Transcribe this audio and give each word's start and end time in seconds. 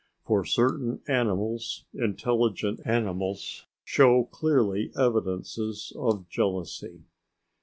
For 0.25 0.43
certain 0.43 0.99
animals, 1.07 1.85
intelligent 1.93 2.79
animals, 2.87 3.67
show 3.83 4.23
clearly 4.23 4.91
evidences 4.97 5.93
of 5.95 6.27
jealousy. 6.27 7.03